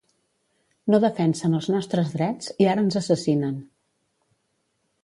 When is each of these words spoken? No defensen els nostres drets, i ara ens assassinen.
No 0.93 0.99
defensen 1.03 1.59
els 1.59 1.69
nostres 1.75 2.09
drets, 2.17 2.51
i 2.65 2.71
ara 2.73 2.87
ens 2.87 2.99
assassinen. 3.05 3.65